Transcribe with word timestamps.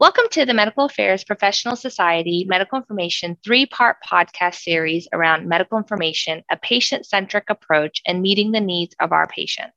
Welcome 0.00 0.26
to 0.30 0.46
the 0.46 0.54
Medical 0.54 0.84
Affairs 0.84 1.24
Professional 1.24 1.74
Society 1.74 2.44
Medical 2.48 2.78
Information 2.78 3.36
three 3.44 3.66
part 3.66 3.96
podcast 4.08 4.54
series 4.54 5.08
around 5.12 5.48
medical 5.48 5.76
information, 5.76 6.44
a 6.48 6.56
patient 6.56 7.04
centric 7.04 7.50
approach, 7.50 8.00
and 8.06 8.22
meeting 8.22 8.52
the 8.52 8.60
needs 8.60 8.94
of 9.00 9.10
our 9.10 9.26
patients. 9.26 9.72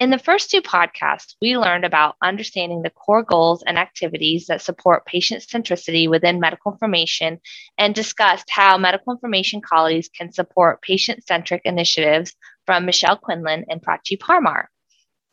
In 0.00 0.10
the 0.10 0.18
first 0.18 0.50
two 0.50 0.60
podcasts, 0.60 1.36
we 1.40 1.56
learned 1.56 1.84
about 1.84 2.16
understanding 2.20 2.82
the 2.82 2.90
core 2.90 3.22
goals 3.22 3.62
and 3.64 3.78
activities 3.78 4.46
that 4.46 4.60
support 4.60 5.06
patient 5.06 5.44
centricity 5.44 6.10
within 6.10 6.40
medical 6.40 6.72
information 6.72 7.38
and 7.78 7.94
discussed 7.94 8.50
how 8.50 8.76
medical 8.76 9.12
information 9.12 9.60
colleagues 9.60 10.08
can 10.08 10.32
support 10.32 10.82
patient 10.82 11.24
centric 11.28 11.62
initiatives 11.64 12.34
from 12.66 12.86
Michelle 12.86 13.16
Quinlan 13.16 13.66
and 13.70 13.80
Prachi 13.82 14.18
Parmar. 14.18 14.64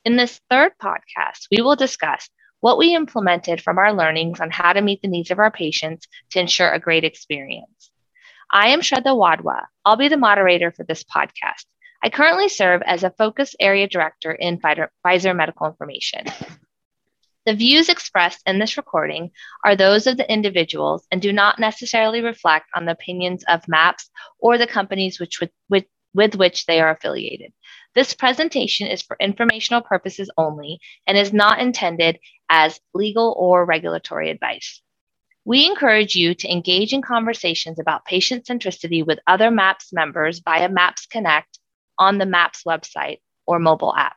In 0.04 0.16
this 0.16 0.40
third 0.52 0.74
podcast, 0.80 1.48
we 1.50 1.64
will 1.64 1.76
discuss 1.76 2.30
what 2.66 2.80
we 2.80 2.96
implemented 2.96 3.62
from 3.62 3.78
our 3.78 3.94
learnings 3.94 4.40
on 4.40 4.50
how 4.50 4.74
to 4.74 4.82
meet 4.82 5.00
the 5.04 5.08
needs 5.08 5.30
of 5.30 5.38
our 5.38 5.52
patients 5.52 6.08
to 6.32 6.40
ensure 6.40 6.68
a 6.68 6.80
great 6.80 7.04
experience. 7.04 7.92
I 8.50 8.70
am 8.70 8.82
Shraddha 8.82 9.16
Wadwa. 9.16 9.66
I'll 9.86 9.98
be 9.98 10.08
the 10.08 10.18
moderator 10.18 10.72
for 10.72 10.84
this 10.84 11.04
podcast. 11.04 11.66
I 12.02 12.10
currently 12.10 12.50
serve 12.50 12.82
as 12.84 13.04
a 13.04 13.12
focus 13.12 13.56
area 13.60 13.88
director 13.88 14.32
in 14.32 14.58
Pfizer 14.58 15.36
Medical 15.36 15.68
Information. 15.68 16.26
The 17.46 17.54
views 17.54 17.88
expressed 17.88 18.42
in 18.48 18.58
this 18.58 18.78
recording 18.78 19.30
are 19.64 19.76
those 19.76 20.08
of 20.08 20.18
the 20.18 20.28
individuals 20.28 21.06
and 21.12 21.22
do 21.22 21.32
not 21.32 21.60
necessarily 21.60 22.22
reflect 22.22 22.66
on 22.74 22.86
the 22.86 22.94
opinions 22.94 23.44
of 23.48 23.68
MAPS 23.68 24.10
or 24.40 24.58
the 24.58 24.66
companies 24.66 25.20
which, 25.20 25.40
with, 25.40 25.52
with, 25.70 25.86
with 26.16 26.34
which 26.34 26.66
they 26.66 26.82
are 26.82 26.90
affiliated. 26.90 27.54
This 27.94 28.14
presentation 28.14 28.88
is 28.88 29.02
for 29.02 29.16
informational 29.20 29.82
purposes 29.82 30.32
only 30.36 30.80
and 31.06 31.16
is 31.16 31.32
not 31.32 31.60
intended 31.60 32.18
as 32.50 32.80
legal 32.94 33.34
or 33.38 33.66
regulatory 33.66 34.30
advice. 34.30 34.82
We 35.46 35.66
encourage 35.66 36.16
you 36.16 36.34
to 36.34 36.52
engage 36.52 36.92
in 36.92 37.02
conversations 37.02 37.80
about 37.80 38.06
patient 38.06 38.46
centricity 38.46 39.06
with 39.06 39.20
other 39.28 39.52
MAPS 39.52 39.94
members 39.94 40.40
via 40.40 40.70
MAPS 40.70 41.06
Connect 41.06 41.60
on 42.00 42.18
the 42.18 42.26
MAPS 42.26 42.64
website 42.64 43.20
or 43.46 43.60
mobile 43.60 43.96
app. 43.96 44.16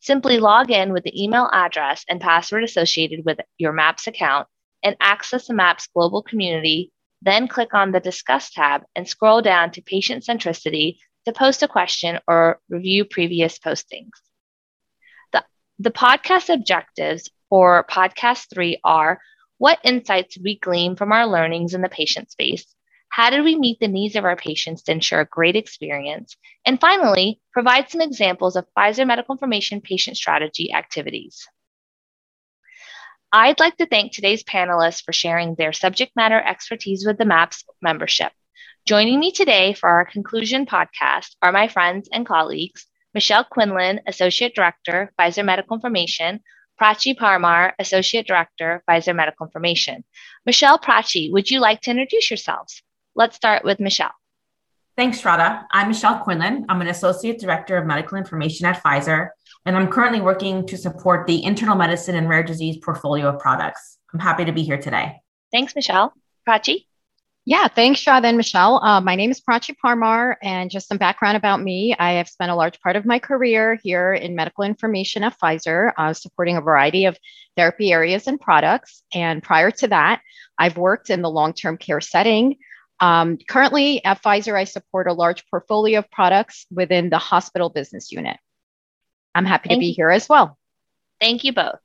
Simply 0.00 0.38
log 0.38 0.70
in 0.70 0.92
with 0.92 1.04
the 1.04 1.22
email 1.22 1.50
address 1.52 2.04
and 2.08 2.20
password 2.20 2.64
associated 2.64 3.24
with 3.24 3.40
your 3.58 3.72
MAPS 3.72 4.06
account 4.06 4.48
and 4.82 4.96
access 5.00 5.46
the 5.46 5.54
MAPS 5.54 5.86
global 5.88 6.22
community. 6.22 6.92
Then 7.22 7.48
click 7.48 7.74
on 7.74 7.92
the 7.92 8.00
Discuss 8.00 8.50
tab 8.50 8.84
and 8.94 9.08
scroll 9.08 9.42
down 9.42 9.70
to 9.72 9.82
Patient 9.82 10.24
Centricity 10.24 10.98
to 11.24 11.32
post 11.32 11.62
a 11.62 11.68
question 11.68 12.20
or 12.28 12.60
review 12.68 13.04
previous 13.04 13.58
postings. 13.58 14.10
The, 15.80 15.90
podcast 15.90 16.54
objectives 16.54 17.30
for 17.48 17.84
podcast 17.90 18.48
three 18.52 18.78
are 18.84 19.20
what 19.58 19.80
insights 19.82 20.38
we 20.38 20.58
glean 20.58 20.94
from 20.94 21.10
our 21.10 21.26
learnings 21.26 21.74
in 21.74 21.82
the 21.82 21.88
patient 21.88 22.30
space? 22.30 22.64
How 23.08 23.30
did 23.30 23.42
we 23.42 23.56
meet 23.56 23.80
the 23.80 23.88
needs 23.88 24.14
of 24.14 24.24
our 24.24 24.36
patients 24.36 24.82
to 24.84 24.92
ensure 24.92 25.20
a 25.20 25.24
great 25.26 25.56
experience? 25.56 26.36
And 26.64 26.80
finally, 26.80 27.40
provide 27.52 27.90
some 27.90 28.00
examples 28.00 28.56
of 28.56 28.66
Pfizer 28.76 29.06
Medical 29.06 29.34
Information 29.34 29.80
patient 29.80 30.16
strategy 30.16 30.72
activities. 30.72 31.46
I'd 33.32 33.58
like 33.58 33.76
to 33.78 33.86
thank 33.86 34.12
today's 34.12 34.44
panelists 34.44 35.04
for 35.04 35.12
sharing 35.12 35.56
their 35.56 35.72
subject 35.72 36.14
matter 36.14 36.40
expertise 36.40 37.04
with 37.04 37.18
the 37.18 37.24
MAPS 37.24 37.64
membership. 37.82 38.32
Joining 38.86 39.18
me 39.18 39.32
today 39.32 39.72
for 39.72 39.88
our 39.88 40.04
conclusion 40.04 40.66
podcast 40.66 41.34
are 41.42 41.50
my 41.50 41.66
friends 41.66 42.08
and 42.12 42.24
colleagues, 42.24 42.86
Michelle 43.14 43.44
Quinlan, 43.44 44.00
Associate 44.08 44.52
Director, 44.52 45.12
Pfizer 45.16 45.44
Medical 45.44 45.76
Information, 45.76 46.40
Prachi 46.80 47.16
Parmar, 47.16 47.72
Associate 47.78 48.26
Director, 48.26 48.82
Pfizer 48.88 49.14
Medical 49.14 49.46
Information. 49.46 50.04
Michelle 50.44 50.80
Prachi, 50.80 51.30
would 51.30 51.48
you 51.48 51.60
like 51.60 51.80
to 51.82 51.92
introduce 51.92 52.28
yourselves? 52.28 52.82
Let's 53.14 53.36
start 53.36 53.64
with 53.64 53.78
Michelle. 53.78 54.10
Thanks, 54.96 55.20
Shraddha. 55.20 55.64
I'm 55.72 55.88
Michelle 55.88 56.18
Quinlan. 56.18 56.66
I'm 56.68 56.80
an 56.80 56.88
Associate 56.88 57.38
Director 57.38 57.76
of 57.76 57.86
Medical 57.86 58.18
Information 58.18 58.66
at 58.66 58.82
Pfizer, 58.82 59.28
and 59.64 59.76
I'm 59.76 59.88
currently 59.88 60.20
working 60.20 60.66
to 60.66 60.76
support 60.76 61.28
the 61.28 61.44
internal 61.44 61.76
medicine 61.76 62.16
and 62.16 62.28
rare 62.28 62.42
disease 62.42 62.78
portfolio 62.78 63.28
of 63.28 63.38
products. 63.38 63.98
I'm 64.12 64.18
happy 64.18 64.44
to 64.44 64.52
be 64.52 64.64
here 64.64 64.78
today. 64.78 65.20
Thanks, 65.52 65.76
Michelle. 65.76 66.12
Prachi? 66.48 66.86
Yeah, 67.46 67.68
thanks, 67.68 68.00
Shraddha 68.02 68.24
and 68.24 68.38
Michelle. 68.38 68.82
Uh, 68.82 69.02
my 69.02 69.16
name 69.16 69.30
is 69.30 69.38
Prachi 69.38 69.76
Parmar, 69.76 70.36
and 70.42 70.70
just 70.70 70.88
some 70.88 70.96
background 70.96 71.36
about 71.36 71.60
me. 71.60 71.94
I 71.98 72.12
have 72.12 72.28
spent 72.28 72.50
a 72.50 72.54
large 72.54 72.80
part 72.80 72.96
of 72.96 73.04
my 73.04 73.18
career 73.18 73.78
here 73.82 74.14
in 74.14 74.34
medical 74.34 74.64
information 74.64 75.22
at 75.24 75.38
Pfizer, 75.38 75.92
uh, 75.98 76.14
supporting 76.14 76.56
a 76.56 76.62
variety 76.62 77.04
of 77.04 77.18
therapy 77.54 77.92
areas 77.92 78.26
and 78.28 78.40
products. 78.40 79.02
And 79.12 79.42
prior 79.42 79.70
to 79.72 79.88
that, 79.88 80.22
I've 80.58 80.78
worked 80.78 81.10
in 81.10 81.20
the 81.20 81.28
long 81.28 81.52
term 81.52 81.76
care 81.76 82.00
setting. 82.00 82.56
Um, 82.98 83.36
currently 83.46 84.02
at 84.02 84.22
Pfizer, 84.22 84.56
I 84.56 84.64
support 84.64 85.06
a 85.06 85.12
large 85.12 85.46
portfolio 85.50 85.98
of 85.98 86.10
products 86.10 86.64
within 86.70 87.10
the 87.10 87.18
hospital 87.18 87.68
business 87.68 88.10
unit. 88.10 88.38
I'm 89.34 89.44
happy 89.44 89.68
Thank 89.68 89.80
to 89.80 89.80
be 89.80 89.86
you. 89.88 89.94
here 89.94 90.10
as 90.10 90.30
well. 90.30 90.56
Thank 91.20 91.44
you 91.44 91.52
both. 91.52 91.78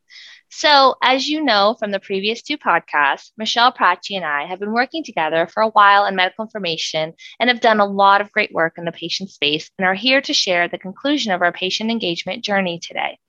So, 0.52 0.96
as 1.04 1.30
you 1.30 1.44
know 1.44 1.76
from 1.78 1.92
the 1.92 2.00
previous 2.00 2.42
two 2.42 2.58
podcasts, 2.58 3.32
Michelle 3.38 3.72
Prachi 3.72 4.16
and 4.16 4.26
I 4.26 4.48
have 4.48 4.60
been 4.60 4.74
working 4.74 5.04
together 5.04 5.46
for 5.46 5.62
a 5.62 5.70
while 5.70 6.06
in 6.06 6.16
medical 6.16 6.44
information 6.44 7.14
and 7.40 7.50
have 7.50 7.62
done 7.62 7.80
a 7.80 7.86
lot 7.86 8.20
of 8.20 8.32
great 8.32 8.52
work 8.52 8.80
in 8.80 8.86
the 8.86 8.92
patient 8.92 9.30
space 9.30 9.70
and 9.78 9.86
are 9.86 9.94
here 9.94 10.22
to 10.22 10.34
share 10.34 10.68
the 10.68 10.80
conclusion 10.80 11.32
of 11.32 11.44
our 11.44 11.52
patient 11.52 11.92
engagement 11.92 12.44
journey 12.44 12.80
today. 12.80 13.20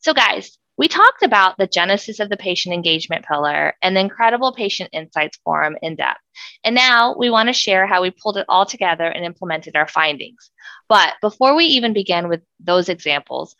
So, 0.00 0.12
guys, 0.14 0.58
we 0.76 0.88
talked 0.88 1.22
about 1.22 1.56
the 1.58 1.68
genesis 1.68 2.18
of 2.18 2.28
the 2.28 2.36
patient 2.36 2.74
engagement 2.74 3.24
pillar 3.24 3.74
and 3.80 3.96
the 3.96 4.00
incredible 4.00 4.52
patient 4.52 4.90
insights 4.92 5.38
forum 5.44 5.76
in 5.80 5.94
depth. 5.94 6.20
And 6.64 6.74
now 6.74 7.14
we 7.16 7.30
want 7.30 7.48
to 7.48 7.54
share 7.54 7.86
how 7.86 8.02
we 8.02 8.10
pulled 8.10 8.36
it 8.36 8.46
all 8.48 8.66
together 8.66 9.06
and 9.06 9.24
implemented 9.24 9.76
our 9.76 9.88
findings. 9.88 10.50
But 10.88 11.14
before 11.22 11.54
we 11.54 11.66
even 11.66 11.92
begin 11.92 12.28
with 12.28 12.42
those 12.60 12.88
examples, 12.88 13.56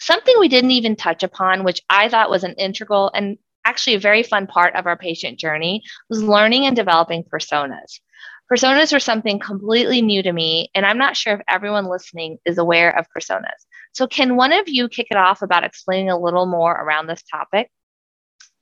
Something 0.00 0.34
we 0.38 0.48
didn't 0.48 0.70
even 0.72 0.96
touch 0.96 1.22
upon, 1.22 1.64
which 1.64 1.82
I 1.90 2.08
thought 2.08 2.30
was 2.30 2.44
an 2.44 2.54
integral 2.54 3.10
and 3.14 3.38
actually 3.64 3.96
a 3.96 4.00
very 4.00 4.22
fun 4.22 4.46
part 4.46 4.74
of 4.74 4.86
our 4.86 4.96
patient 4.96 5.38
journey, 5.38 5.82
was 6.08 6.22
learning 6.22 6.64
and 6.66 6.74
developing 6.74 7.24
personas. 7.24 8.00
Personas 8.50 8.92
were 8.92 9.00
something 9.00 9.38
completely 9.38 10.00
new 10.00 10.22
to 10.22 10.32
me, 10.32 10.70
and 10.74 10.86
I'm 10.86 10.96
not 10.96 11.16
sure 11.16 11.34
if 11.34 11.40
everyone 11.48 11.84
listening 11.84 12.38
is 12.46 12.56
aware 12.56 12.96
of 12.96 13.06
personas. 13.14 13.66
So, 13.92 14.06
can 14.06 14.36
one 14.36 14.52
of 14.52 14.68
you 14.68 14.88
kick 14.88 15.08
it 15.10 15.18
off 15.18 15.42
about 15.42 15.64
explaining 15.64 16.08
a 16.08 16.18
little 16.18 16.46
more 16.46 16.72
around 16.72 17.08
this 17.08 17.22
topic? 17.22 17.70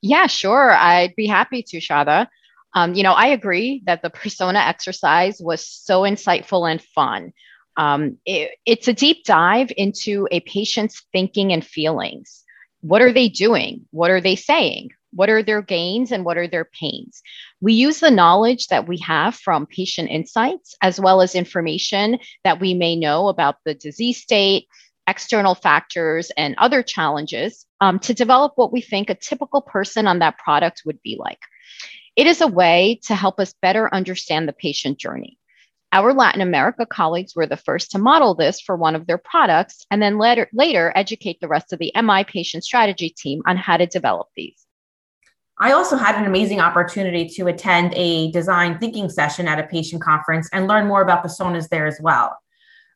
Yeah, 0.03 0.27
sure. 0.27 0.73
I'd 0.73 1.15
be 1.17 1.27
happy 1.27 1.63
to, 1.63 1.79
Shraddha. 1.79 2.27
Um, 2.75 2.95
you 2.95 3.03
know, 3.03 3.13
I 3.13 3.29
agree 3.29 3.83
that 3.87 4.03
the 4.03 4.11
persona 4.11 4.59
exercise 4.59 5.41
was 5.41 5.67
so 5.67 6.03
insightful 6.03 6.71
and 6.71 6.83
fun. 6.83 7.33
Um, 7.77 8.19
it, 8.25 8.53
it's 8.65 8.89
a 8.89 8.93
deep 8.93 9.25
dive 9.25 9.71
into 9.77 10.27
a 10.31 10.41
patient's 10.41 11.05
thinking 11.13 11.53
and 11.53 11.65
feelings. 11.65 12.45
What 12.81 13.03
are 13.03 13.13
they 13.13 13.29
doing? 13.29 13.87
What 13.91 14.11
are 14.11 14.21
they 14.21 14.37
saying? 14.37 14.91
What 15.13 15.31
are 15.31 15.43
their 15.43 15.63
gains 15.63 16.13
and 16.13 16.25
what 16.25 16.37
are 16.37 16.47
their 16.47 16.67
pains? 16.67 17.23
We 17.61 17.73
use 17.73 18.01
the 18.01 18.11
knowledge 18.11 18.69
that 18.69 18.87
we 18.87 18.99
have 18.99 19.35
from 19.35 19.67
patient 19.67 20.11
insights, 20.11 20.75
as 20.83 21.01
well 21.01 21.23
as 21.23 21.35
information 21.35 22.19
that 22.45 22.61
we 22.61 22.75
may 22.75 22.97
know 22.97 23.29
about 23.29 23.57
the 23.65 23.75
disease 23.75 24.21
state, 24.21 24.67
external 25.07 25.55
factors, 25.55 26.31
and 26.37 26.55
other 26.59 26.83
challenges 26.83 27.65
um, 27.81 27.99
to 28.01 28.13
develop 28.13 28.53
what 28.57 28.73
we 28.73 28.81
think 28.81 29.09
a 29.09 29.15
typical 29.15 29.63
person 29.63 30.07
on 30.07 30.19
that 30.19 30.39
product 30.39 30.83
would 30.85 31.01
be 31.03 31.17
like. 31.19 31.41
It 32.15 32.27
is 32.27 32.41
a 32.41 32.47
way 32.47 33.01
to 33.05 33.15
help 33.15 33.41
us 33.41 33.55
better 33.63 33.93
understand 33.95 34.49
the 34.49 34.53
patient 34.53 34.99
journey. 34.99 35.39
Our 35.97 36.13
Latin 36.13 36.43
America 36.43 36.85
colleagues 36.85 37.35
were 37.35 37.47
the 37.47 37.57
first 37.57 37.91
to 37.93 37.99
model 37.99 38.35
this 38.35 38.61
for 38.61 38.77
one 38.77 38.95
of 38.95 39.07
their 39.07 39.17
products 39.17 39.87
and 39.91 40.03
then 40.03 40.19
later, 40.19 40.47
later 40.53 40.93
educate 40.95 41.41
the 41.41 41.49
rest 41.49 41.73
of 41.73 41.79
the 41.79 41.91
MI 41.97 42.23
patient 42.23 42.65
strategy 42.65 43.09
team 43.09 43.41
on 43.47 43.57
how 43.57 43.79
to 43.79 43.87
develop 43.87 44.29
these. 44.37 44.67
I 45.59 45.73
also 45.73 45.97
had 45.97 46.17
an 46.17 46.27
amazing 46.27 46.61
opportunity 46.61 47.27
to 47.37 47.47
attend 47.47 47.95
a 47.95 48.31
design 48.31 48.79
thinking 48.79 49.09
session 49.09 49.49
at 49.49 49.59
a 49.59 49.63
patient 49.63 50.03
conference 50.03 50.51
and 50.53 50.69
learn 50.69 50.87
more 50.87 51.01
about 51.01 51.25
personas 51.25 51.71
there 51.71 51.87
as 51.87 51.99
well. 51.99 52.37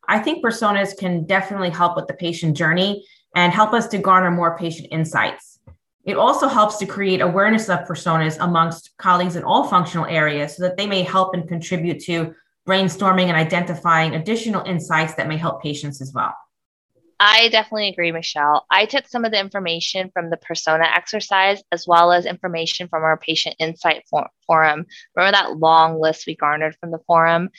I 0.07 0.19
think 0.19 0.45
personas 0.45 0.95
can 0.95 1.25
definitely 1.25 1.71
help 1.71 1.95
with 1.95 2.05
the 2.05 2.13
patient 2.13 2.55
journey 2.55 3.03
and 3.35 3.51
help 3.51 3.73
us 3.73 3.87
to 3.87 3.97
garner 3.97 4.29
more 4.29 4.55
patient 4.59 4.89
insights. 4.91 5.57
It 6.05 6.17
also 6.17 6.47
helps 6.47 6.77
to 6.77 6.85
create 6.85 7.21
awareness 7.21 7.67
of 7.67 7.79
personas 7.79 8.37
amongst 8.39 8.91
colleagues 8.99 9.35
in 9.35 9.43
all 9.43 9.67
functional 9.67 10.05
areas 10.05 10.55
so 10.55 10.61
that 10.61 10.77
they 10.77 10.85
may 10.85 11.01
help 11.01 11.33
and 11.33 11.47
contribute 11.47 11.99
to 12.03 12.35
brainstorming 12.67 13.25
and 13.25 13.37
identifying 13.37 14.15
additional 14.15 14.63
insights 14.63 15.15
that 15.15 15.27
may 15.27 15.37
help 15.37 15.61
patients 15.61 16.01
as 16.01 16.11
well. 16.13 16.33
I 17.23 17.49
definitely 17.49 17.89
agree, 17.89 18.11
Michelle. 18.11 18.65
I 18.71 18.85
took 18.87 19.07
some 19.07 19.25
of 19.25 19.31
the 19.31 19.39
information 19.39 20.09
from 20.11 20.31
the 20.31 20.37
persona 20.37 20.85
exercise 20.85 21.61
as 21.71 21.85
well 21.87 22.11
as 22.11 22.25
information 22.25 22.87
from 22.87 23.03
our 23.03 23.15
patient 23.15 23.57
insight 23.59 24.05
for- 24.09 24.29
forum. 24.47 24.87
Remember 25.15 25.37
that 25.37 25.57
long 25.57 26.01
list 26.01 26.25
we 26.25 26.35
garnered 26.35 26.75
from 26.79 26.89
the 26.89 26.97
forum? 27.05 27.49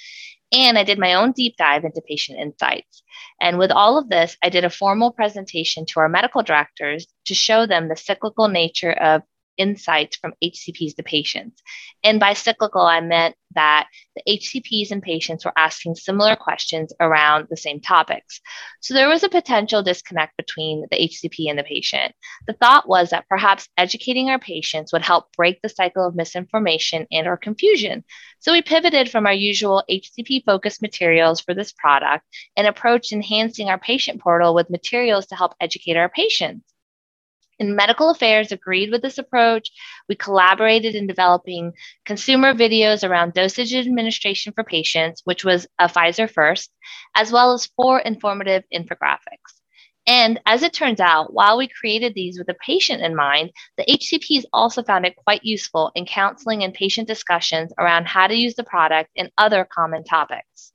And 0.50 0.76
I 0.76 0.82
did 0.82 0.98
my 0.98 1.14
own 1.14 1.30
deep 1.30 1.56
dive 1.56 1.84
into 1.84 2.02
patient 2.02 2.40
insights. 2.40 3.04
And 3.40 3.56
with 3.56 3.70
all 3.70 3.98
of 3.98 4.08
this, 4.08 4.36
I 4.42 4.48
did 4.48 4.64
a 4.64 4.70
formal 4.70 5.12
presentation 5.12 5.86
to 5.86 6.00
our 6.00 6.08
medical 6.08 6.42
directors 6.42 7.06
to 7.26 7.34
show 7.34 7.64
them 7.64 7.88
the 7.88 7.96
cyclical 7.96 8.48
nature 8.48 8.92
of 8.92 9.22
insights 9.56 10.16
from 10.16 10.34
HCPs 10.42 10.96
to 10.96 11.02
patients. 11.02 11.62
And 12.04 12.18
by 12.18 12.34
cyclical, 12.34 12.82
I 12.82 13.00
meant 13.00 13.36
that 13.54 13.88
the 14.16 14.22
HCPs 14.28 14.90
and 14.90 15.02
patients 15.02 15.44
were 15.44 15.52
asking 15.56 15.94
similar 15.94 16.36
questions 16.36 16.92
around 17.00 17.46
the 17.48 17.56
same 17.56 17.80
topics. 17.80 18.40
So 18.80 18.94
there 18.94 19.08
was 19.08 19.22
a 19.22 19.28
potential 19.28 19.82
disconnect 19.82 20.36
between 20.36 20.86
the 20.90 20.96
HCP 20.96 21.48
and 21.48 21.58
the 21.58 21.64
patient. 21.64 22.14
The 22.46 22.54
thought 22.54 22.88
was 22.88 23.10
that 23.10 23.28
perhaps 23.28 23.68
educating 23.76 24.30
our 24.30 24.38
patients 24.38 24.92
would 24.92 25.02
help 25.02 25.32
break 25.36 25.60
the 25.62 25.68
cycle 25.68 26.06
of 26.06 26.14
misinformation 26.14 27.06
and 27.10 27.26
or 27.26 27.36
confusion. 27.36 28.04
So 28.40 28.52
we 28.52 28.62
pivoted 28.62 29.10
from 29.10 29.26
our 29.26 29.32
usual 29.32 29.84
HCP 29.90 30.44
focused 30.44 30.82
materials 30.82 31.40
for 31.40 31.54
this 31.54 31.72
product 31.72 32.24
and 32.56 32.66
approached 32.66 33.12
enhancing 33.12 33.68
our 33.68 33.78
patient 33.78 34.20
portal 34.20 34.54
with 34.54 34.70
materials 34.70 35.26
to 35.26 35.36
help 35.36 35.54
educate 35.60 35.96
our 35.96 36.08
patients 36.08 36.71
and 37.62 37.76
medical 37.76 38.10
affairs 38.10 38.50
agreed 38.50 38.90
with 38.90 39.02
this 39.02 39.18
approach. 39.18 39.70
We 40.08 40.16
collaborated 40.16 40.96
in 40.96 41.06
developing 41.06 41.72
consumer 42.04 42.52
videos 42.52 43.08
around 43.08 43.34
dosage 43.34 43.72
administration 43.72 44.52
for 44.52 44.64
patients, 44.64 45.22
which 45.24 45.44
was 45.44 45.68
a 45.78 45.86
Pfizer 45.88 46.28
first, 46.28 46.70
as 47.14 47.30
well 47.30 47.52
as 47.52 47.70
four 47.76 48.00
informative 48.00 48.64
infographics. 48.74 49.60
And 50.08 50.40
as 50.46 50.64
it 50.64 50.72
turns 50.72 50.98
out, 50.98 51.32
while 51.32 51.56
we 51.56 51.68
created 51.68 52.14
these 52.14 52.36
with 52.36 52.48
the 52.48 52.56
patient 52.66 53.02
in 53.02 53.14
mind, 53.14 53.52
the 53.78 53.84
HCPs 53.84 54.44
also 54.52 54.82
found 54.82 55.06
it 55.06 55.14
quite 55.14 55.44
useful 55.44 55.92
in 55.94 56.06
counseling 56.06 56.64
and 56.64 56.74
patient 56.74 57.06
discussions 57.06 57.72
around 57.78 58.08
how 58.08 58.26
to 58.26 58.34
use 58.34 58.56
the 58.56 58.64
product 58.64 59.10
and 59.16 59.30
other 59.38 59.64
common 59.72 60.02
topics. 60.02 60.71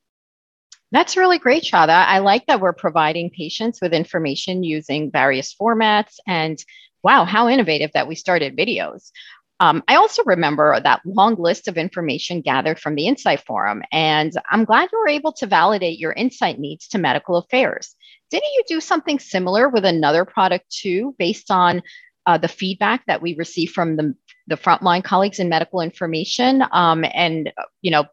That's 0.92 1.18
really 1.18 1.38
great, 1.38 1.64
Shraddha. 1.64 2.06
I 2.08 2.20
like 2.20 2.46
that 2.46 2.62
we're 2.62 2.74
providing 2.74 3.30
patients 3.30 3.80
with 3.82 3.94
information 3.94 4.64
using 4.64 5.12
various 5.12 5.54
formats. 5.54 6.16
And 6.26 6.58
wow, 7.04 7.26
how 7.26 7.50
innovative 7.50 7.92
that 7.94 8.08
we 8.08 8.16
started 8.16 8.58
videos. 8.58 9.12
Um, 9.60 9.84
I 9.88 9.96
also 9.96 10.24
remember 10.24 10.80
that 10.80 11.02
long 11.04 11.36
list 11.36 11.68
of 11.68 11.78
information 11.78 12.42
gathered 12.42 12.80
from 12.80 12.96
the 12.96 13.08
Insight 13.08 13.42
Forum, 13.42 13.82
and 13.92 14.32
I'm 14.52 14.66
glad 14.66 14.90
you 14.92 15.00
were 15.00 15.08
able 15.08 15.34
to 15.34 15.48
validate 15.48 15.98
your 15.98 16.14
insight 16.14 16.60
needs 16.60 16.88
to 16.90 17.00
medical 17.00 17.38
affairs. 17.38 17.96
Didn't 18.30 18.54
you 18.54 18.64
do 18.68 18.80
something 18.80 19.18
similar 19.18 19.68
with 19.68 19.84
another 19.84 20.26
product 20.26 20.70
too, 20.70 21.16
based 21.18 21.50
on 21.50 21.82
uh, 22.28 22.38
the 22.38 22.48
feedback 22.48 23.04
that 23.08 23.22
we 23.22 23.36
received 23.36 23.74
from 23.74 23.96
the, 23.96 24.14
the 24.46 24.58
frontline 24.58 25.04
colleagues 25.04 25.40
in 25.40 25.50
medical 25.50 25.82
information 25.82 26.64
um, 26.72 27.04
and, 27.14 27.52
you 27.82 27.90
know, 27.90 28.06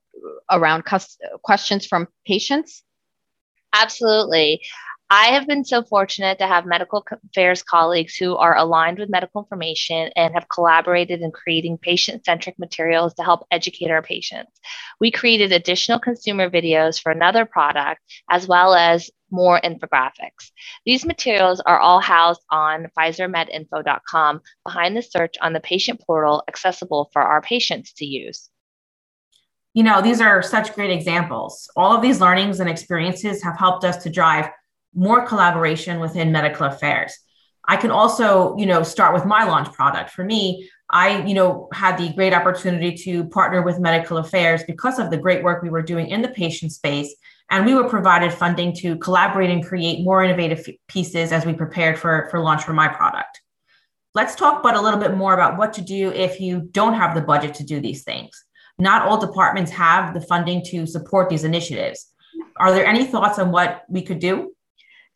around 0.51 0.85
questions 1.43 1.87
from 1.87 2.09
patients? 2.27 2.83
Absolutely. 3.73 4.63
I 5.11 5.27
have 5.27 5.47
been 5.47 5.65
so 5.65 5.83
fortunate 5.83 6.39
to 6.39 6.47
have 6.47 6.65
medical 6.65 7.05
affairs 7.29 7.63
colleagues 7.63 8.17
who 8.17 8.37
are 8.37 8.57
aligned 8.57 8.99
with 8.99 9.11
medical 9.11 9.43
information 9.43 10.11
and 10.17 10.33
have 10.35 10.49
collaborated 10.49 11.21
in 11.21 11.31
creating 11.31 11.79
patient 11.79 12.25
centric 12.25 12.59
materials 12.59 13.13
to 13.15 13.23
help 13.23 13.47
educate 13.51 13.91
our 13.91 14.03
patients. 14.03 14.51
We 15.01 15.11
created 15.11 15.53
additional 15.53 15.99
consumer 15.99 16.49
videos 16.49 17.01
for 17.01 17.13
another 17.13 17.45
product, 17.45 18.01
as 18.31 18.49
well 18.49 18.75
as 18.75 19.11
more 19.31 19.61
infographics. 19.61 20.51
These 20.87 21.05
materials 21.05 21.61
are 21.61 21.79
all 21.79 22.01
housed 22.01 22.43
on 22.51 22.89
PfizerMedInfo.com 22.99 24.41
behind 24.65 24.97
the 24.97 25.03
search 25.03 25.35
on 25.43 25.53
the 25.53 25.61
patient 25.61 26.01
portal, 26.01 26.43
accessible 26.49 27.11
for 27.13 27.21
our 27.21 27.43
patients 27.43 27.93
to 27.95 28.07
use 28.07 28.49
you 29.75 29.83
know, 29.83 30.01
these 30.01 30.21
are 30.21 30.41
such 30.41 30.73
great 30.75 30.91
examples. 30.91 31.69
All 31.77 31.95
of 31.95 32.01
these 32.01 32.21
learnings 32.21 32.61
and 32.61 32.71
experiences 32.71 33.43
have 33.43 33.59
helped 33.59 33.85
us 33.85 34.03
to 34.05 34.11
drive 34.11 34.49
more 34.95 35.27
collaboration 35.27 35.99
within 35.99 36.31
medical 36.31 36.67
affairs. 36.67 37.13
I 37.67 37.77
can 37.77 37.91
also, 37.91 38.57
you 38.57 38.67
know, 38.67 38.83
start 38.85 39.15
with 39.15 39.25
my 39.25 39.45
launch 39.45 39.73
product. 39.73 40.11
For 40.11 40.23
me, 40.23 40.71
I, 40.91 41.25
you 41.25 41.35
know, 41.35 41.69
had 41.73 41.97
the 41.97 42.13
great 42.13 42.33
opportunity 42.33 42.95
to 43.05 43.25
partner 43.25 43.63
with 43.63 43.81
medical 43.81 44.19
affairs 44.19 44.63
because 44.65 44.99
of 44.99 45.11
the 45.11 45.17
great 45.17 45.43
work 45.43 45.63
we 45.63 45.71
were 45.71 45.83
doing 45.83 46.09
in 46.09 46.23
the 46.23 46.29
patient 46.29 46.73
space. 46.73 47.13
And 47.51 47.67
we 47.67 47.75
were 47.75 47.89
provided 47.89 48.33
funding 48.33 48.75
to 48.77 48.97
collaborate 48.99 49.51
and 49.51 49.65
create 49.65 50.05
more 50.05 50.23
innovative 50.23 50.69
pieces 50.89 51.33
as 51.33 51.45
we 51.45 51.53
prepared 51.53 51.99
for, 51.99 52.29
for 52.31 52.39
launch 52.39 52.63
for 52.63 52.75
my 52.75 52.87
product. 52.87 53.41
Let's 54.15 54.37
talk 54.37 54.61
about 54.61 54.77
a 54.77 54.81
little 54.81 55.01
bit 55.01 55.17
more 55.17 55.35
about 55.35 55.59
what 55.59 55.73
to 55.75 55.83
do 55.83 56.13
if 56.13 56.41
you 56.41 56.61
don't 56.61 56.95
have 56.95 57.15
the 57.15 57.23
budget 57.23 57.55
to 57.55 57.65
do 57.65 57.81
these 57.81 58.05
things. 58.05 58.45
Not 58.79 59.03
all 59.03 59.19
departments 59.19 59.71
have 59.73 60.15
the 60.15 60.21
funding 60.21 60.63
to 60.67 60.87
support 60.87 61.29
these 61.29 61.45
initiatives. 61.45 62.11
Are 62.59 62.73
there 62.73 62.87
any 62.87 63.05
thoughts 63.05 63.39
on 63.39 63.53
what 63.53 63.85
we 63.89 64.03
could 64.03 64.19
do? 64.19 64.55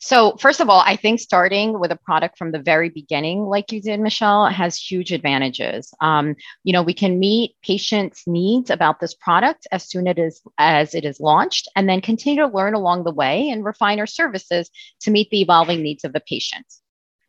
So, 0.00 0.37
first 0.37 0.60
of 0.60 0.70
all, 0.70 0.81
I 0.81 0.94
think 0.94 1.19
starting 1.19 1.81
with 1.81 1.90
a 1.90 1.96
product 1.96 2.38
from 2.38 2.52
the 2.52 2.60
very 2.60 2.88
beginning, 2.88 3.43
like 3.43 3.72
you 3.72 3.82
did, 3.82 3.99
Michelle, 3.99 4.46
has 4.46 4.76
huge 4.76 5.12
advantages. 5.12 5.93
Um, 6.00 6.37
you 6.62 6.72
know, 6.72 6.82
we 6.82 6.94
can 6.94 7.19
meet 7.19 7.56
patients' 7.64 8.22
needs 8.25 8.70
about 8.70 9.00
this 9.00 9.14
product 9.14 9.66
as 9.72 9.88
soon 9.88 10.06
as, 10.06 10.40
as 10.56 10.94
it 10.94 11.04
is 11.04 11.19
launched, 11.19 11.69
and 11.75 11.88
then 11.88 12.00
continue 12.00 12.43
to 12.43 12.49
learn 12.49 12.75
along 12.75 13.04
the 13.04 13.12
way 13.12 13.49
and 13.49 13.64
refine 13.64 13.99
our 13.99 14.06
services 14.06 14.70
to 15.00 15.11
meet 15.11 15.31
the 15.31 15.40
evolving 15.40 15.82
needs 15.82 16.04
of 16.04 16.12
the 16.12 16.20
patient. 16.20 16.66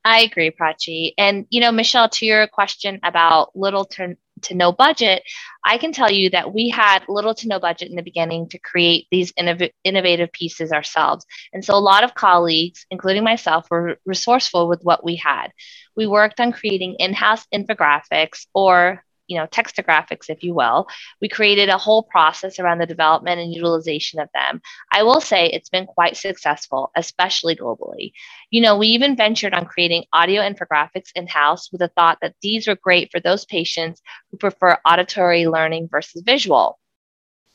I 0.05 0.21
agree, 0.21 0.51
Prachi. 0.51 1.13
And, 1.17 1.45
you 1.49 1.59
know, 1.59 1.71
Michelle, 1.71 2.09
to 2.09 2.25
your 2.25 2.47
question 2.47 2.99
about 3.03 3.55
little 3.55 3.85
to 3.85 4.15
to 4.43 4.55
no 4.55 4.71
budget, 4.71 5.23
I 5.63 5.77
can 5.77 5.91
tell 5.91 6.11
you 6.11 6.29
that 6.31 6.53
we 6.53 6.69
had 6.69 7.03
little 7.07 7.33
to 7.35 7.47
no 7.47 7.59
budget 7.59 7.89
in 7.89 7.95
the 7.95 8.01
beginning 8.01 8.49
to 8.49 8.59
create 8.59 9.07
these 9.11 9.31
innov- 9.33 9.71
innovative 9.83 10.31
pieces 10.31 10.71
ourselves. 10.71 11.25
And 11.53 11.63
so 11.63 11.75
a 11.75 11.79
lot 11.79 12.03
of 12.03 12.15
colleagues, 12.15 12.85
including 12.89 13.23
myself, 13.23 13.67
were 13.69 13.97
resourceful 14.05 14.67
with 14.67 14.81
what 14.83 15.03
we 15.03 15.15
had. 15.15 15.49
We 15.95 16.07
worked 16.07 16.39
on 16.39 16.51
creating 16.51 16.95
in 16.99 17.13
house 17.13 17.45
infographics 17.53 18.45
or 18.53 19.03
you 19.29 19.37
know, 19.37 19.47
textographics, 19.47 20.25
if 20.29 20.43
you 20.43 20.53
will. 20.53 20.87
We 21.21 21.29
created 21.29 21.69
a 21.69 21.77
whole 21.77 22.03
process 22.03 22.59
around 22.59 22.79
the 22.79 22.87
development 22.87 23.39
and 23.39 23.53
utilization 23.53 24.19
of 24.19 24.27
them. 24.33 24.59
I 24.91 25.03
will 25.03 25.21
say 25.21 25.47
it's 25.47 25.69
been 25.69 25.85
quite 25.85 26.17
successful, 26.17 26.91
especially 26.95 27.55
globally. 27.55 28.11
You 28.49 28.61
know, 28.61 28.75
we 28.75 28.87
even 28.87 29.15
ventured 29.15 29.53
on 29.53 29.67
creating 29.67 30.05
audio 30.11 30.41
infographics 30.41 31.11
in 31.15 31.27
house 31.27 31.71
with 31.71 31.79
the 31.79 31.89
thought 31.89 32.17
that 32.21 32.35
these 32.41 32.67
were 32.67 32.75
great 32.75 33.11
for 33.11 33.19
those 33.19 33.45
patients 33.45 34.01
who 34.31 34.37
prefer 34.37 34.79
auditory 34.83 35.47
learning 35.47 35.89
versus 35.91 36.23
visual. 36.25 36.79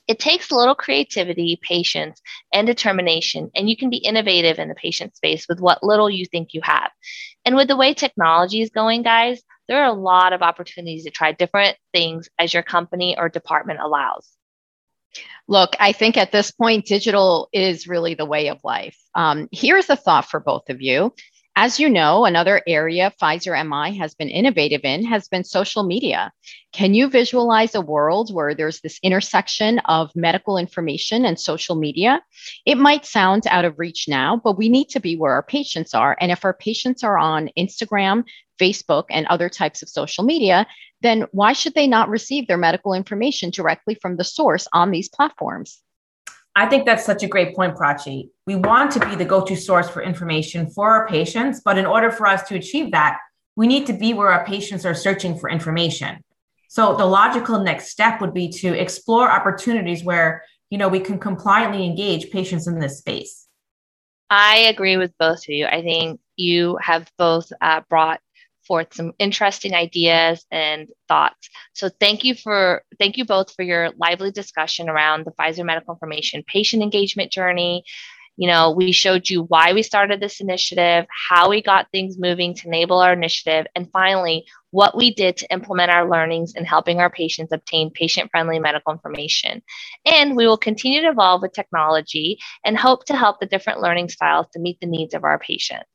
It 0.07 0.19
takes 0.19 0.51
a 0.51 0.55
little 0.55 0.75
creativity, 0.75 1.59
patience, 1.61 2.21
and 2.53 2.67
determination, 2.67 3.51
and 3.57 3.69
you 3.69 3.77
can 3.77 3.89
be 3.89 3.97
innovative 3.97 4.59
in 4.59 4.69
the 4.69 4.75
patient 4.75 5.17
space 5.17 5.47
with 5.49 5.61
what 5.61 5.83
little 5.83 6.11
you 6.11 6.27
think 6.27 6.53
you 6.53 6.61
have. 6.63 6.91
And 7.47 7.57
with 7.57 7.69
the 7.69 7.77
way 7.77 7.95
technology 7.95 8.61
is 8.61 8.71
going, 8.71 9.03
guys, 9.03 9.43
there 9.69 9.83
are 9.83 9.89
a 9.89 9.99
lot 9.99 10.33
of 10.33 10.43
opportunities 10.43 11.05
to 11.05 11.11
try 11.11 11.33
different 11.33 11.77
things 11.93 12.29
as 12.39 12.53
your 12.53 12.63
company 12.63 13.17
or 13.19 13.29
department 13.29 13.81
allows. 13.81 14.31
Look, 15.47 15.77
I 15.79 15.93
think 15.93 16.17
at 16.17 16.33
this 16.33 16.51
point, 16.51 16.87
digital 16.87 17.49
is 17.53 17.87
really 17.87 18.15
the 18.15 18.25
way 18.25 18.49
of 18.49 18.59
life. 18.65 18.99
Um, 19.15 19.49
here's 19.53 19.91
a 19.91 19.97
thought 19.97 20.29
for 20.29 20.41
both 20.41 20.71
of 20.71 20.81
you. 20.81 21.15
As 21.57 21.79
you 21.79 21.89
know, 21.89 22.25
another 22.25 22.63
area 22.67 23.13
Pfizer 23.23 23.55
MI 23.65 23.97
has 23.97 24.13
been 24.13 24.29
innovative 24.29 24.81
in 24.83 25.05
has 25.05 25.29
been 25.29 25.45
social 25.45 25.85
media. 25.85 26.33
Can 26.73 26.95
you 26.95 27.09
visualize 27.09 27.77
a 27.77 27.81
world 27.81 28.35
where 28.35 28.57
there's 28.57 28.81
this 28.81 28.99
intersection 29.05 29.79
of 29.85 30.11
medical 30.17 30.59
information 30.59 31.25
and 31.25 31.39
social 31.39 31.77
media? 31.77 32.21
It 32.67 32.77
might 32.77 33.07
sound 33.07 33.47
out 33.47 33.65
of 33.65 33.79
reach 33.79 34.09
now, 34.09 34.41
but 34.43 34.59
we 34.59 34.69
need 34.69 34.89
to 34.91 35.01
be 35.01 35.15
where 35.15 35.33
our 35.33 35.45
patients 35.45 35.95
are. 35.95 36.17
And 36.21 36.33
if 36.33 36.45
our 36.45 36.55
patients 36.55 37.05
are 37.05 37.19
on 37.19 37.51
Instagram, 37.57 38.25
Facebook, 38.61 39.05
and 39.11 39.25
other 39.29 39.49
types 39.49 39.81
of 39.81 39.89
social 39.89 40.25
media, 40.25 40.67
then 41.03 41.27
why 41.31 41.53
should 41.53 41.75
they 41.75 41.87
not 41.87 42.09
receive 42.09 42.49
their 42.49 42.59
medical 42.59 42.95
information 42.95 43.51
directly 43.51 43.95
from 43.95 44.17
the 44.17 44.25
source 44.25 44.67
on 44.73 44.91
these 44.91 45.09
platforms? 45.09 45.84
I 46.57 46.67
think 46.67 46.87
that's 46.87 47.05
such 47.05 47.23
a 47.23 47.29
great 47.29 47.55
point, 47.57 47.77
Prachi. 47.77 48.31
We 48.47 48.55
want 48.55 48.93
to 48.93 49.01
be 49.01 49.17
the 49.17 49.25
go 49.25 49.45
to 49.45 49.57
source 49.57 49.89
for 49.89 50.03
information 50.03 50.71
for 50.71 50.89
our 50.93 51.09
patients, 51.09 51.61
but 51.65 51.79
in 51.79 51.87
order 51.87 52.11
for 52.11 52.27
us 52.27 52.47
to 52.49 52.55
achieve 52.55 52.93
that, 52.93 53.19
we 53.57 53.67
need 53.67 53.87
to 53.87 53.93
be 53.93 54.15
where 54.15 54.31
our 54.31 54.45
patients 54.45 54.87
are 54.87 54.95
searching 54.95 55.37
for 55.37 55.51
information. 55.51 56.23
So 56.69 56.97
the 56.97 57.07
logical 57.07 57.61
next 57.61 57.89
step 57.89 58.21
would 58.21 58.35
be 58.35 58.49
to 58.49 58.69
explore 58.69 59.31
opportunities 59.31 60.05
where 60.05 60.45
you 60.71 60.79
know 60.79 60.89
we 60.89 61.01
can 61.01 61.19
compliantly 61.19 61.85
engage 61.85 62.31
patients 62.31 62.67
in 62.67 62.79
this 62.79 62.99
space. 62.99 63.47
I 64.31 64.57
agree 64.59 64.97
with 64.97 65.13
both 65.19 65.39
of 65.41 65.49
you. 65.49 65.67
I 65.67 65.83
think 65.83 66.21
you 66.37 66.77
have 66.81 67.11
both 67.19 67.53
uh, 67.61 67.83
brought 67.89 68.21
forth 68.67 68.95
some 68.95 69.13
interesting 69.19 69.75
ideas 69.75 70.45
and 70.51 70.89
thoughts. 71.09 71.49
So 71.73 71.89
thank 72.01 72.25
you 72.25 72.35
for 72.35 72.83
thank 72.99 73.17
you 73.17 73.25
both 73.25 73.53
for 73.55 73.63
your 73.63 73.91
lively 73.99 74.31
discussion 74.31 74.89
around 74.89 75.25
the 75.25 75.33
Pfizer 75.33 75.65
Medical 75.65 75.95
Information 75.95 76.43
patient 76.47 76.83
engagement 76.83 77.33
journey. 77.33 77.85
You 78.37 78.49
know, 78.49 78.73
we 78.73 78.91
showed 78.91 79.31
you 79.31 79.45
why 79.45 79.73
we 79.73 79.85
started 79.85 80.21
this 80.21 80.41
initiative, 80.41 81.07
how 81.31 81.49
we 81.51 81.63
got 81.63 81.87
things 81.93 82.19
moving 82.19 82.53
to 82.55 82.67
enable 82.67 82.99
our 82.99 83.13
initiative, 83.13 83.67
and 83.77 83.89
finally, 83.93 84.45
what 84.73 84.97
we 84.97 85.15
did 85.15 85.37
to 85.37 85.53
implement 85.53 85.93
our 85.93 86.11
learnings 86.11 86.55
in 86.57 86.65
helping 86.65 86.99
our 86.99 87.09
patients 87.11 87.53
obtain 87.53 87.93
patient 87.93 88.29
friendly 88.33 88.59
medical 88.59 88.93
information. 88.93 89.63
And 90.05 90.35
we 90.35 90.49
will 90.49 90.57
continue 90.57 91.01
to 91.03 91.11
evolve 91.11 91.43
with 91.43 91.53
technology 91.53 92.41
and 92.65 92.77
hope 92.77 93.05
to 93.05 93.17
help 93.17 93.39
the 93.39 93.47
different 93.47 93.81
learning 93.81 94.09
styles 94.09 94.47
to 94.53 94.59
meet 94.59 94.81
the 94.81 94.89
needs 94.89 95.15
of 95.15 95.23
our 95.23 95.39
patients. 95.39 95.89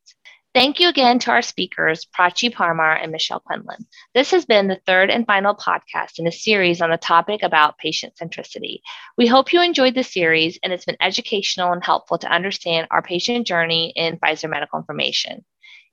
Thank 0.55 0.79
you 0.79 0.89
again 0.89 1.19
to 1.19 1.31
our 1.31 1.43
speakers, 1.43 2.07
Prachi 2.17 2.51
Parmar 2.51 2.97
and 2.99 3.11
Michelle 3.11 3.39
Quinlan. 3.39 3.85
This 4.15 4.31
has 4.31 4.47
been 4.47 4.67
the 4.67 4.81
third 4.87 5.11
and 5.11 5.27
final 5.27 5.53
podcast 5.53 6.17
in 6.17 6.25
a 6.25 6.31
series 6.31 6.81
on 6.81 6.89
the 6.89 6.97
topic 6.97 7.43
about 7.43 7.77
patient 7.77 8.13
centricity. 8.19 8.79
We 9.15 9.27
hope 9.27 9.53
you 9.53 9.61
enjoyed 9.61 9.93
the 9.93 10.03
series 10.03 10.57
and 10.63 10.73
it's 10.73 10.85
been 10.85 10.97
educational 10.99 11.71
and 11.71 11.83
helpful 11.83 12.17
to 12.17 12.33
understand 12.33 12.87
our 12.89 13.03
patient 13.03 13.45
journey 13.45 13.93
in 13.95 14.17
Pfizer 14.17 14.49
Medical 14.49 14.79
Information. 14.79 15.45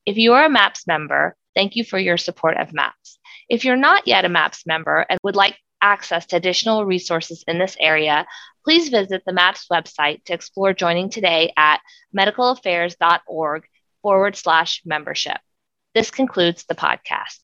If 0.07 0.17
you 0.17 0.33
are 0.33 0.47
a 0.47 0.51
MAPS 0.51 0.87
member, 0.87 1.37
thank 1.55 1.77
you 1.77 1.85
for 1.85 1.99
your 1.99 2.17
support 2.17 2.57
of 2.57 2.73
MAPS. 2.73 3.19
If 3.51 3.63
you're 3.67 3.77
not 3.77 4.09
yet 4.09 4.25
a 4.25 4.31
MAPS 4.31 4.65
member 4.67 5.05
and 5.11 5.21
would 5.23 5.37
like 5.37 5.59
access 5.83 6.25
to 6.27 6.37
additional 6.37 6.87
resources 6.87 7.45
in 7.47 7.59
this 7.59 7.77
area, 7.79 8.27
please 8.65 8.89
visit 8.89 9.23
the 9.27 9.35
MAPS 9.35 9.67
website 9.71 10.25
to 10.25 10.33
explore 10.33 10.73
joining 10.73 11.11
today 11.11 11.53
at 11.59 11.83
medicalaffairs.org 12.17 13.65
forward 14.07 14.37
slash 14.37 14.83
membership. 14.85 15.39
This 15.93 16.13
concludes 16.13 16.65
the 16.69 16.77
podcast. 16.77 17.41